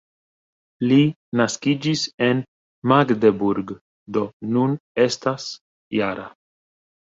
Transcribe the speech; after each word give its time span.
Li 0.91 0.95
naskiĝis 1.41 2.01
en 2.29 2.41
Magdeburg, 2.93 3.75
do 4.19 4.27
nun 4.57 4.77
estas 5.07 5.49
-jara. 5.55 6.29